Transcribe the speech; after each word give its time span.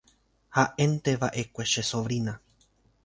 ha'énteva'ekue 0.57 1.63
che 1.63 1.83
sobrina 1.83 2.33